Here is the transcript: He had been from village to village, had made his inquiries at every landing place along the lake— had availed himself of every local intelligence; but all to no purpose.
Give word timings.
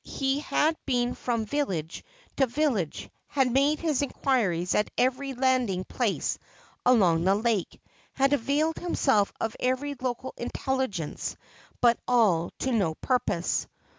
He 0.03 0.39
had 0.39 0.75
been 0.87 1.13
from 1.13 1.45
village 1.45 2.03
to 2.37 2.47
village, 2.47 3.11
had 3.27 3.51
made 3.51 3.77
his 3.77 4.01
inquiries 4.01 4.73
at 4.73 4.89
every 4.97 5.33
landing 5.33 5.83
place 5.83 6.39
along 6.83 7.23
the 7.23 7.35
lake— 7.35 7.79
had 8.13 8.33
availed 8.33 8.77
himself 8.77 9.31
of 9.39 9.55
every 9.59 9.93
local 10.01 10.33
intelligence; 10.37 11.35
but 11.81 11.99
all 12.07 12.49
to 12.61 12.71
no 12.71 12.95
purpose. 12.95 13.67